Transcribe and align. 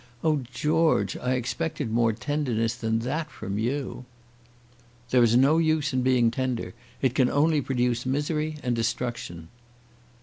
Oh, 0.23 0.41
George, 0.51 1.15
I 1.17 1.33
expected 1.33 1.91
more 1.91 2.11
tenderness 2.11 2.73
than 2.73 2.97
that 3.05 3.29
from 3.29 3.59
you." 3.59 4.05
"There 5.11 5.21
is 5.21 5.37
no 5.37 5.59
use 5.59 5.93
in 5.93 6.01
being 6.01 6.31
tender. 6.31 6.73
It 7.03 7.13
can 7.13 7.29
only 7.29 7.61
produce 7.61 8.03
misery 8.03 8.57
and 8.63 8.75
destruction." 8.75 9.49